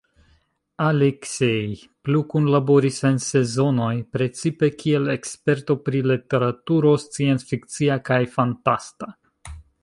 Aleksej 0.83 1.65
plu 2.07 2.21
kunlaboris 2.31 2.97
en 3.09 3.19
Sezonoj, 3.25 3.91
precipe 4.17 4.71
kiel 4.79 5.13
eksperto 5.17 5.77
pri 5.91 6.03
literaturo 6.13 6.95
scienc-fikcia 7.05 8.01
kaj 8.11 8.21
fantasta. 8.39 9.13